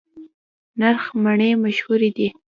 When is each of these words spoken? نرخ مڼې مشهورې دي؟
نرخ 0.79 1.03
مڼې 1.23 1.49
مشهورې 1.63 2.09
دي؟ 2.17 2.27